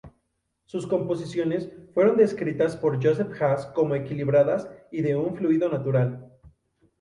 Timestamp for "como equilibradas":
3.67-4.67